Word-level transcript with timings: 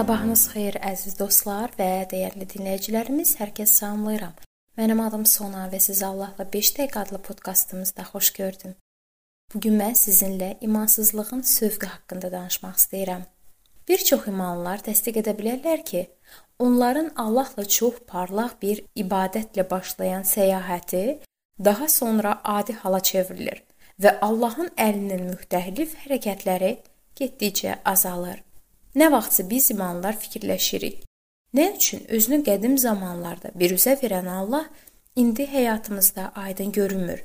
Sabahınız 0.00 0.42
xeyir 0.48 0.76
əziz 0.80 1.18
dostlar 1.18 1.74
və 1.76 2.06
dəyərli 2.08 2.46
dinləyicilərimiz, 2.48 3.34
hər 3.36 3.50
kəs 3.52 3.74
salamlayıram. 3.82 4.32
Mənim 4.80 5.02
adım 5.04 5.26
Sona 5.28 5.66
və 5.68 5.76
sizi 5.84 6.06
Allahla 6.06 6.46
5 6.54 6.70
dəqiqə 6.78 7.02
adlı 7.02 7.20
podkastımızda 7.26 8.06
xoş 8.08 8.30
gördüm. 8.38 8.72
Bu 9.52 9.60
gün 9.66 9.76
mən 9.82 10.00
sizinlə 10.00 10.48
imansızlığın 10.64 11.44
sövqü 11.52 11.92
haqqında 11.92 12.32
danışmaq 12.32 12.80
istəyirəm. 12.80 13.28
Bir 13.88 14.06
çox 14.08 14.26
imanlılar 14.32 14.80
təsdiq 14.88 15.20
edə 15.20 15.36
bilərlər 15.36 15.84
ki, 15.92 16.06
onların 16.58 17.12
Allahla 17.28 17.68
çox 17.68 18.00
parlaq 18.08 18.56
bir 18.62 18.84
ibadətlə 19.04 19.68
başlayan 19.70 20.24
səyahəti 20.24 21.06
daha 21.70 21.92
sonra 22.00 22.38
adi 22.58 22.72
hala 22.72 23.04
çevrilir 23.12 23.66
və 24.00 24.16
Allahın 24.24 24.72
əlinin 24.78 25.34
müxtəlif 25.34 25.98
hərəkətləri 26.06 26.78
getdikcə 27.20 27.82
azalır. 27.84 28.40
Nə 28.94 29.06
vaxtsa 29.12 29.46
biz 29.50 29.70
imanlılar 29.70 30.16
fikirləşirik. 30.18 31.04
Nə 31.54 31.66
üçün 31.76 32.02
özünü 32.16 32.42
qədim 32.46 32.76
zamanlarda 32.78 33.52
biruzə 33.60 33.94
verən 34.02 34.26
Allah 34.30 34.64
indi 35.16 35.46
həyatımızda 35.46 36.32
aydın 36.34 36.72
görünmür? 36.72 37.20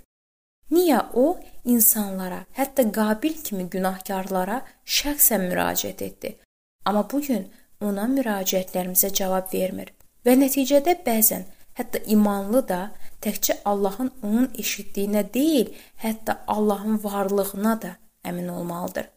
Niyə 0.72 1.00
o 1.14 1.40
insanlara, 1.66 2.44
hətta 2.58 2.86
Qabil 2.92 3.38
kimi 3.48 3.66
günahkarlara 3.70 4.62
şəxsən 4.98 5.46
müraciət 5.50 6.02
etdi? 6.06 6.36
Amma 6.86 7.06
bu 7.12 7.22
gün 7.22 7.48
ona 7.82 8.06
müraciətlərimizə 8.14 9.12
cavab 9.14 9.54
vermir 9.54 9.94
və 10.26 10.38
nəticədə 10.42 10.98
bəzən 11.06 11.46
hətta 11.78 12.02
imanlı 12.18 12.62
da 12.68 12.82
təkcə 13.26 13.58
Allahın 13.66 14.12
onun 14.24 14.52
eşitdiyinə 14.54 15.26
deyil, 15.34 15.74
hətta 16.02 16.38
Allahın 16.48 17.04
varlığına 17.04 17.82
da 17.82 17.96
əmin 18.24 18.48
olmalıdır. 18.52 19.10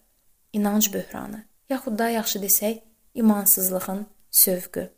İnanc 0.53 0.93
böhranı 0.95 1.48
yaxud 1.71 1.99
da 1.99 2.09
yaxşı 2.09 2.39
desək, 2.39 2.79
imansızlığın 3.15 4.07
sövqü. 4.31 4.89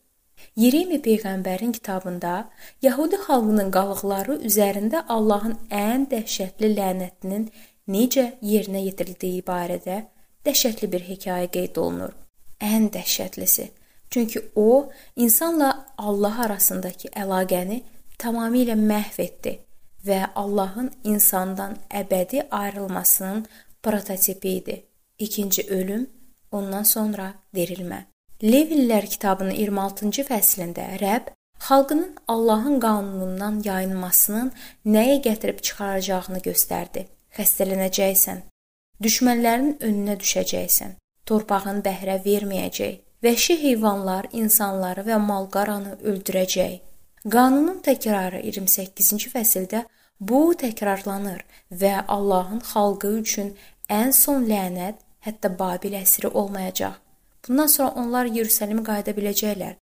Yeremi 0.57 0.99
peyğəmbərin 1.07 1.73
kitabında 1.73 2.51
Yahudi 2.83 3.19
xalqının 3.27 3.71
qalıqları 3.77 4.39
üzərində 4.49 5.05
Allahın 5.09 5.57
ən 5.71 6.07
dəhşətli 6.13 6.73
lənətinin 6.79 7.51
necə 7.89 8.25
yerinə 8.53 8.81
yetirildiyi 8.87 9.43
barədə 9.47 9.99
dəhşətli 10.47 10.91
bir 10.93 11.05
hekayə 11.11 11.51
qeyd 11.57 11.77
olunur. 11.83 12.15
Ən 12.61 12.89
dəhşətlisi. 12.95 13.69
Çünki 14.11 14.41
o 14.57 14.91
insanla 15.17 15.87
Allah 15.99 16.45
arasındakı 16.45 17.13
əlaqəni 17.23 17.83
tamamilə 18.19 18.75
məhv 18.75 19.21
etdi 19.23 19.53
və 20.07 20.21
Allahın 20.35 20.91
insandan 21.05 21.77
əbədi 21.91 22.47
ayrılmasının 22.51 23.47
prototipi 23.83 24.49
idi. 24.49 24.85
İkinci 25.19 25.67
ölüm 25.71 26.09
ondan 26.53 26.87
sonra 26.87 27.33
verilmə. 27.55 28.05
Levillər 28.43 29.07
kitabının 29.13 29.55
26-cı 29.55 30.25
fəslində 30.29 30.87
Rəbb 31.01 31.35
xalqının 31.61 32.15
Allahın 32.29 32.81
qanunundan 32.81 33.61
yayınmasının 33.65 34.53
nəyə 34.87 35.19
gətirib 35.27 35.61
çıxaracağını 35.67 36.41
göstərdi. 36.47 37.05
Xəstələnəcəksən, 37.37 38.41
düşmənlərin 39.05 39.77
önünə 39.87 40.17
düşəcəksən, 40.23 40.97
torpağın 41.29 41.83
bəhrə 41.85 42.17
verməyəcək, 42.25 42.97
vəhşi 43.25 43.57
heyvanlar 43.63 44.31
insanları 44.33 45.05
və 45.11 45.21
mal-qaranı 45.29 45.99
öldürəcək. 46.01 46.81
Qanunun 47.29 47.83
təkrarı 47.85 48.41
28-ci 48.49 49.29
fəsildə 49.35 49.85
bu 50.21 50.55
təkrarlanır 50.65 51.45
və 51.83 51.93
Allahın 52.09 52.65
xalqı 52.73 53.13
üçün 53.21 53.55
ən 54.01 54.17
son 54.17 54.49
lənət 54.49 54.97
hətta 55.27 55.59
Babil 55.59 55.95
əsiri 56.01 56.29
olmayacaq. 56.29 56.97
Bundan 57.49 57.67
sonra 57.67 57.91
onlar 58.03 58.27
Yerusəlimə 58.27 58.85
qayıda 58.85 59.15
biləcəklər. 59.17 59.77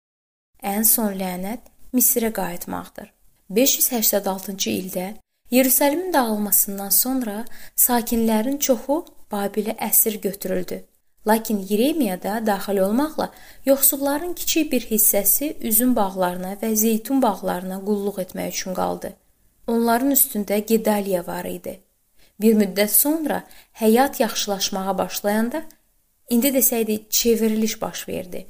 Ən 0.63 0.83
son 0.85 1.13
lənət 1.17 1.71
Misirə 1.93 2.31
qayıtmaqdır. 2.33 3.13
586-cı 3.57 4.69
ildə 4.69 5.07
Yerusəlimin 5.51 6.13
dağılmasından 6.13 6.89
sonra 6.89 7.45
sakinlərin 7.75 8.57
çoxu 8.57 9.05
Babilə 9.31 9.77
əsir 9.89 10.21
götürüldü. 10.21 10.83
Lakin 11.27 11.65
Yeremiya 11.69 12.23
da 12.23 12.45
daxil 12.45 12.77
olmaqla 12.77 13.31
yoxsulların 13.65 14.33
kiçik 14.33 14.71
bir 14.71 14.81
hissəsi 14.91 15.53
üzüm 15.61 15.95
bağlarına 15.95 16.53
və 16.61 16.75
zeytun 16.75 17.21
bağlarına 17.21 17.79
qulluq 17.87 18.21
etmək 18.23 18.53
üçün 18.53 18.73
qaldı. 18.73 19.13
Onların 19.67 20.11
üstündə 20.11 20.57
Gedaliya 20.57 21.27
var 21.27 21.45
idi. 21.45 21.79
Bir 22.41 22.53
müddət 22.53 22.91
sonra 22.93 23.43
həyat 23.81 24.19
yaxşılaşmağa 24.19 24.97
başlayanda 24.97 25.63
indi 26.29 26.47
desəydik 26.47 27.09
çevriliş 27.09 27.81
baş 27.81 28.07
verdi. 28.09 28.47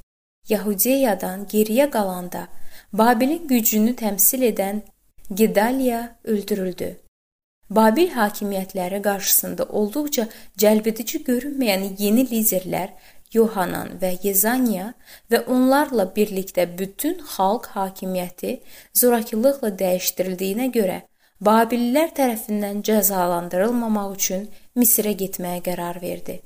Yahudiyadan 0.49 1.45
geriyə 1.45 1.89
qalanda 1.89 2.47
Babilin 2.93 3.47
gücünü 3.47 3.95
təmsil 3.95 4.43
edən 4.51 4.81
Gedaliya 5.33 6.19
öldürüldü. 6.23 6.97
Babil 7.69 8.09
hakimiyyətləri 8.15 9.01
qarşısında 9.03 9.65
olduqca 9.79 10.27
cəlbedici 10.57 11.19
görünməyən 11.27 11.89
yeni 11.99 12.23
liderlər 12.29 12.93
Yohanan 13.33 13.97
və 14.01 14.13
Yezaniya 14.23 14.93
və 15.31 15.41
onlarla 15.51 16.05
birlikdə 16.15 16.63
bütün 16.79 17.19
xalq 17.35 17.67
hakimiyyəti 17.75 18.53
zorakılıqla 19.01 19.73
dəyişdirildiyinə 19.81 20.71
görə 20.79 21.01
Babililər 21.37 22.09
tərəfindən 22.17 22.79
cəzalandırılmamaq 22.87 24.13
üçün 24.15 24.47
Misirə 24.73 25.11
getməyə 25.19 25.59
qərar 25.67 25.99
verdi. 26.01 26.39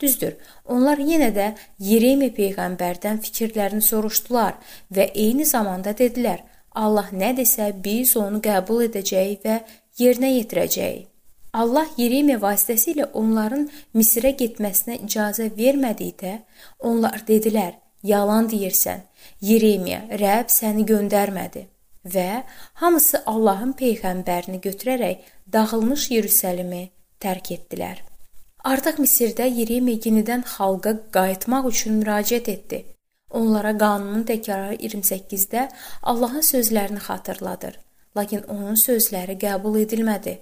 Düzdür, 0.00 0.34
onlar 0.68 1.00
yenə 1.00 1.30
də 1.32 1.46
Yeremi 1.80 2.28
peyğəmbərdən 2.36 3.22
fikirlərini 3.24 3.84
soruşdular 3.84 4.58
və 4.92 5.08
eyni 5.14 5.46
zamanda 5.48 5.96
dedilər: 5.96 6.44
Allah 6.72 7.08
nə 7.12 7.32
desə 7.40 7.70
biz 7.86 8.12
onu 8.16 8.42
qəbul 8.44 8.84
edəcəyik 8.90 9.40
və 9.48 9.56
yerinə 10.02 10.34
yetirəcəyik. 10.36 11.08
Allah 11.52 11.88
Yeremi 11.96 12.36
vasitəsilə 12.44 13.10
onların 13.16 13.68
Misirə 13.96 14.36
getməsinə 14.36 15.00
icazə 15.00 15.48
vermədikdə, 15.56 16.38
onlar 16.78 17.24
dedilər: 17.26 17.74
"Yalan 18.02 18.52
deyirsən. 18.52 19.00
Yeremiya, 19.40 20.06
Rəbb 20.12 20.52
səni 20.60 20.84
göndərmədi." 20.92 21.68
Və 22.04 22.44
hamısı 22.82 23.22
Allahın 23.26 23.72
peyğəmbərini 23.80 24.60
götürərək 24.66 25.26
dağılmış 25.52 26.10
Yerusəlimi 26.10 26.88
tərk 27.20 27.52
etdilər. 27.56 28.00
Artıq 28.64 29.00
Misirdə 29.00 29.46
Yeremiya 29.48 30.00
yenidən 30.04 30.44
xalqa 30.44 30.96
qayıtmaq 31.12 31.68
üçün 31.68 32.00
müraciət 32.02 32.48
etdi. 32.52 32.84
Onlara 33.30 33.72
qanunun 33.78 34.24
təkrarı 34.28 34.74
28-də 34.74 35.68
Allahın 36.02 36.44
sözlərini 36.44 37.00
xatırladır. 37.00 37.78
Lakin 38.16 38.42
onun 38.42 38.74
sözləri 38.74 39.38
qəbul 39.38 39.78
edilmədi. 39.84 40.38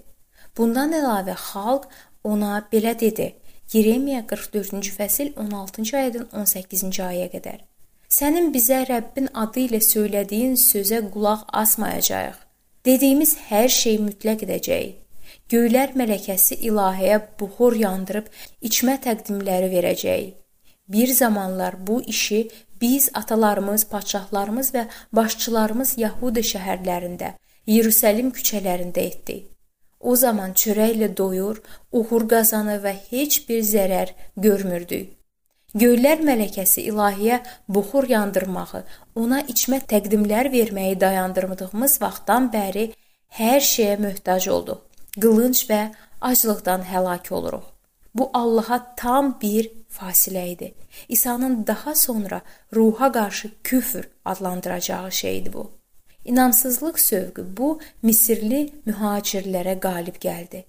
Bundan 0.56 0.94
əlavə 0.96 1.36
xalq 1.36 1.86
ona 2.24 2.62
belə 2.72 2.94
dedi. 3.00 3.34
Yeremiya 3.72 4.24
44-cü 4.30 4.94
fəsil 4.96 5.34
16-cı 5.36 5.96
ayədən 6.02 6.30
18-ci 6.42 7.02
ayəyə 7.04 7.28
qədər. 7.34 7.58
Sənin 8.08 8.46
bizə 8.54 8.86
Rəbbin 8.88 9.26
adı 9.36 9.66
ilə 9.66 9.78
söylədiyin 9.84 10.54
sözə 10.56 11.02
qulaq 11.12 11.42
asmayacağıq. 11.62 12.38
Dediyimiz 12.88 13.34
hər 13.50 13.68
şeyi 13.68 13.98
mütləq 14.00 14.44
edəcəyik. 14.46 14.94
Göylər 15.52 15.92
mələkəsi 16.00 16.56
ilahiyə 16.70 17.18
buxur 17.40 17.76
yandırıb 17.76 18.30
içmə 18.68 18.94
təqdimləri 19.04 19.68
verəcəyik. 19.74 20.32
Bir 20.88 21.12
zamanlar 21.12 21.76
bu 21.86 22.00
işi 22.02 22.48
biz 22.80 23.10
atalarımız, 23.14 23.84
padşahlarımız 23.92 24.72
və 24.76 24.86
başçılarımız 25.12 25.94
Yahuda 25.98 26.40
şəhərlərində, 26.52 27.34
Yerusəlim 27.66 28.32
küçələrində 28.32 29.04
etdik. 29.04 29.44
O 30.00 30.16
zaman 30.16 30.56
çörəklə 30.56 31.12
doyur, 31.16 31.60
uğur 31.92 32.28
qazanır 32.32 32.80
və 32.88 32.96
heç 33.10 33.42
bir 33.48 33.60
zərər 33.74 34.16
görmürdük. 34.36 35.17
Göylər 35.78 36.22
mələkəsi 36.24 36.82
ilahiyə 36.90 37.36
buxur 37.74 38.06
yandırmağı, 38.10 38.80
ona 39.20 39.42
içmə 39.52 39.78
təqdimlər 39.90 40.48
verməyi 40.50 40.96
dayandırdığımız 40.98 41.98
vaxtdan 42.02 42.48
bəri 42.54 42.84
hər 43.38 43.60
şeyə 43.72 43.98
möhtac 44.02 44.48
olduq. 44.54 44.80
Qılınc 45.22 45.60
və 45.68 45.82
aclıqdan 46.30 46.86
həlak 46.92 47.30
oluruq. 47.38 47.66
Bu 48.14 48.30
Allaha 48.34 48.78
tam 48.96 49.36
bir 49.42 49.68
fasilə 49.98 50.46
idi. 50.54 50.74
İsa'nın 51.08 51.66
daha 51.66 51.94
sonra 51.94 52.40
ruha 52.76 53.12
qarşı 53.12 53.50
küfr 53.64 54.08
adlandıracağı 54.24 55.12
şeydi 55.12 55.52
bu. 55.52 55.70
İnamsızlıq 56.24 56.98
sövqü 56.98 57.44
bu 57.56 57.68
Misirli 58.02 58.62
mühacirlərə 58.86 59.78
qalib 59.80 60.18
gəldi. 60.26 60.64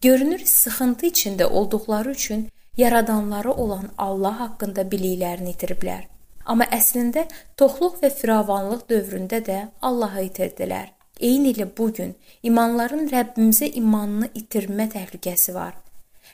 Görünür 0.00 0.42
sıxıntı 0.44 1.06
içində 1.06 1.44
olduqları 1.44 2.10
üçün 2.10 2.48
yaradanları 2.76 3.52
olan 3.52 3.88
Allah 3.98 4.40
haqqında 4.40 4.86
biliklərini 4.92 5.54
itiriblər. 5.54 6.06
Amma 6.44 6.66
əslində 6.72 7.26
toxluq 7.56 8.00
və 8.02 8.10
firavanlıq 8.10 8.86
dövründə 8.90 9.40
də 9.46 9.58
Allahı 9.82 10.26
itirdilər. 10.30 10.88
Eyni 11.20 11.52
ilə 11.52 11.66
bu 11.78 11.90
gün 11.92 12.14
imanların 12.42 13.08
Rəbbimizə 13.12 13.68
imanını 13.80 14.30
itirmə 14.34 14.88
təhlükəsi 14.94 15.54
var. 15.54 15.74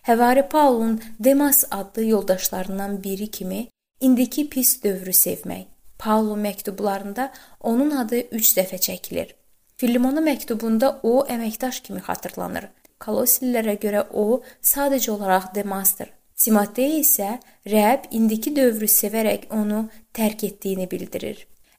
Həvari 0.07 0.49
Paulun 0.49 1.01
Demas 1.19 1.65
adlı 1.71 2.05
yoldaşlarından 2.05 3.03
biri 3.05 3.31
kimi 3.31 3.67
İndiki 4.01 4.49
pis 4.49 4.85
dövrü 4.85 5.11
sevmək. 5.11 5.67
Paulo 5.99 6.37
məktublarında 6.37 7.31
onun 7.61 7.91
adı 7.91 8.21
3 8.21 8.51
dəfə 8.59 8.79
çəkilir. 8.87 9.31
Filimona 9.77 10.21
məktubunda 10.21 10.91
o 11.03 11.25
əməkdaş 11.25 11.81
kimi 11.87 12.03
xatırlanır. 12.05 12.69
Kolossillərə 13.01 13.79
görə 13.81 14.05
o 14.13 14.43
sadəcə 14.63 15.11
olaraq 15.11 15.55
Demasdır. 15.55 16.13
Timotey 16.37 16.99
isə 17.01 17.39
Rəbb 17.65 18.11
indiki 18.13 18.53
dövrü 18.57 18.89
sevərək 18.93 19.49
onu 19.57 19.87
tərk 20.17 20.45
etdiyini 20.51 20.85
bildirir. 20.91 21.39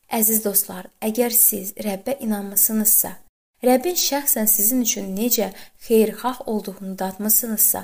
Əziz 0.10 0.42
dostlar, 0.42 0.88
əgər 1.04 1.36
siz 1.36 1.76
Rəbbə 1.78 2.16
inanmısınızsa, 2.26 3.12
Rəbbin 3.64 4.00
şəxsən 4.02 4.50
sizin 4.50 4.82
üçün 4.82 5.12
necə 5.18 5.52
xeyirxah 5.86 6.42
olduğunu 6.50 6.96
dadmısınızsa, 7.00 7.84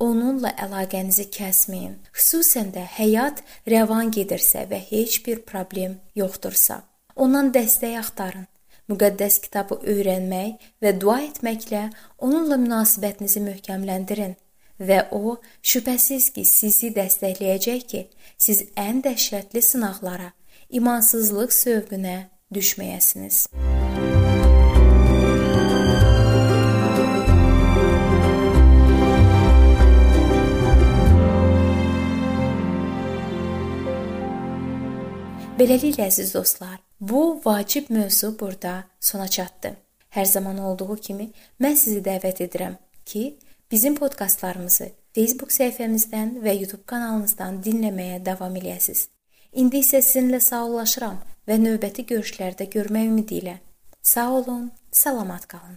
onunla 0.00 0.54
əlaqənizi 0.64 1.26
kəsməyin. 1.34 1.98
Xüsusən 2.16 2.72
də 2.76 2.86
həyat 2.98 3.42
rəvan 3.68 4.12
gedirsə 4.14 4.64
və 4.70 4.80
heç 4.90 5.20
bir 5.26 5.42
problem 5.50 5.98
yoxdursa, 6.16 6.80
ondan 7.16 7.52
dəstək 7.52 7.98
axtarın. 8.00 8.48
Müqəddəs 8.88 9.38
kitabı 9.44 9.78
öyrənmək 9.92 10.72
və 10.84 10.96
dua 11.00 11.20
etməklə 11.24 11.86
onunla 12.20 12.60
münasibətinizi 12.60 13.40
möhkəmləndirin 13.44 14.36
və 14.80 15.08
o 15.12 15.38
şübhəsiz 15.62 16.30
ki, 16.34 16.44
sizi 16.44 16.90
dəstəkləyəcək 16.94 17.86
ki, 17.90 18.06
siz 18.38 18.64
ən 18.76 19.02
dəhşətli 19.04 19.62
sınaqlara, 19.62 20.32
imansızlıq 20.70 21.54
sövqünə 21.54 22.18
düşməyəsiniz. 22.54 23.46
Beləliklə 35.54 36.08
əziz 36.10 36.32
dostlar, 36.34 36.80
bu 37.00 37.40
vacib 37.44 37.86
mövzu 37.88 38.32
burada 38.40 38.84
sona 39.00 39.28
çatdı. 39.28 39.76
Hər 40.10 40.24
zaman 40.26 40.58
olduğu 40.58 40.96
kimi 40.96 41.28
mən 41.62 41.78
sizi 41.78 42.02
dəvət 42.02 42.42
edirəm 42.48 42.74
ki, 43.06 43.22
bizim 43.74 43.96
podkastlarımızı 43.98 44.86
Facebook 45.16 45.50
səhifəmizdən 45.50 46.36
və 46.44 46.52
YouTube 46.60 46.84
kanalımızdan 46.86 47.56
dinləməyə 47.66 48.20
davam 48.22 48.54
eləyəsiniz. 48.60 49.08
İndi 49.62 49.80
isə 49.82 49.98
sizinlə 49.98 50.38
sağollaşıram 50.46 51.16
və 51.50 51.56
növbəti 51.58 52.04
görüşlərdə 52.12 52.68
görmək 52.70 53.10
ümidi 53.10 53.40
ilə. 53.42 53.56
Sağ 54.02 54.28
olun, 54.36 54.68
salamat 54.92 55.48
qalın. 55.50 55.72